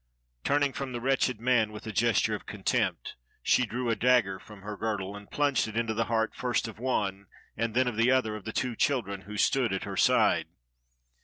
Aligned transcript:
Turning 0.43 0.73
from 0.73 0.93
the 0.93 0.99
wretched 0.99 1.39
man 1.39 1.71
with 1.71 1.85
a 1.85 1.91
gesture 1.91 2.33
of 2.33 2.47
contempt, 2.47 3.15
she 3.43 3.67
drew 3.67 3.91
a 3.91 3.95
dagger 3.95 4.39
from 4.39 4.63
her 4.63 4.75
girdle 4.75 5.15
and 5.15 5.29
plunged 5.29 5.67
it 5.67 5.77
into 5.77 5.93
the 5.93 6.05
heart 6.05 6.33
first 6.33 6.67
of 6.67 6.79
one 6.79 7.27
and 7.55 7.75
then 7.75 7.87
of 7.87 7.97
the 7.97 8.09
other 8.09 8.35
of 8.35 8.43
the 8.43 8.51
two 8.51 8.75
children 8.75 9.21
who 9.21 9.37
stood 9.37 9.71
at 9.71 9.83
her 9.83 9.95
side. 9.95 10.47